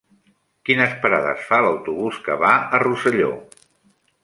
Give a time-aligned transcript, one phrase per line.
[0.69, 3.31] Quines parades fa l'autobús que va a Rosselló?